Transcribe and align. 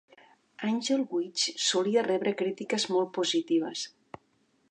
"Angel 0.69 1.03
Witch" 1.15 1.43
solia 1.65 2.05
rebre 2.09 2.33
crítiques 2.41 2.89
molt 2.97 3.13
positives. 3.21 3.87